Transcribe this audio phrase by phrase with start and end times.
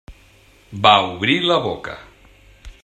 [0.87, 1.99] Va obrir la boca.